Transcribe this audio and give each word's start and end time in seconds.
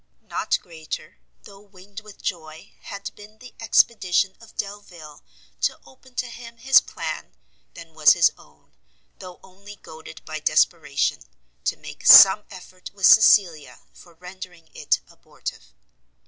Not 0.27 0.57
greater, 0.63 1.19
though 1.43 1.59
winged 1.59 1.99
with 1.99 2.23
joy, 2.23 2.71
had 2.81 3.13
been 3.13 3.37
the 3.37 3.53
expedition 3.59 4.35
of 4.41 4.57
Delvile 4.57 5.23
to 5.61 5.79
open 5.85 6.15
to 6.15 6.25
him 6.25 6.57
his 6.57 6.81
plan, 6.81 7.35
than 7.75 7.93
was 7.93 8.13
his 8.13 8.31
own, 8.35 8.73
though 9.19 9.39
only 9.43 9.75
goaded 9.75 10.25
by 10.25 10.39
desperation, 10.39 11.19
to 11.65 11.77
make 11.77 12.03
some 12.03 12.45
effort 12.49 12.89
with 12.95 13.05
Cecilia 13.05 13.81
for 13.93 14.15
rendering 14.15 14.71
it 14.73 15.01
abortive. 15.07 15.71